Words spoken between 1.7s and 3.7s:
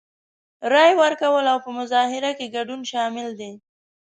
مظاهرو کې ګډون شامل دي.